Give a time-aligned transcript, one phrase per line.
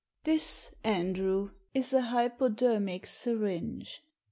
[0.23, 4.03] "This, Andrew, is a hypodermic syringe.